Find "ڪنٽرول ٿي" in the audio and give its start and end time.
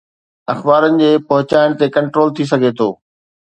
1.99-2.43